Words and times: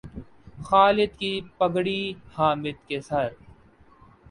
خالد 0.63 1.11
کی 1.19 1.29
پگڑی 1.57 2.01
حامد 2.33 2.87
کے 2.87 3.01
سر 3.01 3.29